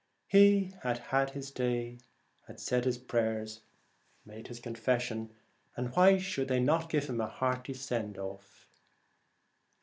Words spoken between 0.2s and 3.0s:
He had had his day, had said his